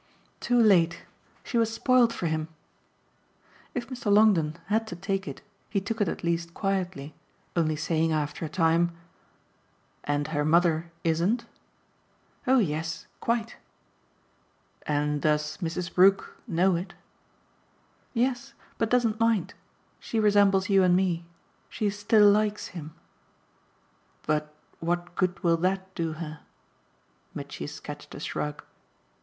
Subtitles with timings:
[0.39, 1.03] "Too late.
[1.43, 2.47] She was spoiled for him."
[3.75, 4.11] If Mr.
[4.11, 7.13] Longdon had to take it he took it at least quietly,
[7.55, 8.97] only saying after a time:
[10.03, 11.45] "And her mother ISN'T?"
[12.47, 13.05] "Oh yes.
[13.19, 13.57] Quite."
[14.87, 15.93] "And does Mrs.
[15.93, 16.95] Brook know it?"
[18.15, 19.53] "Yes, but doesn't mind.
[19.99, 21.25] She resembles you and me.
[21.69, 22.95] She 'still likes' him."
[24.25, 26.39] "But what good will that do her?"
[27.35, 28.63] Mitchy sketched a shrug.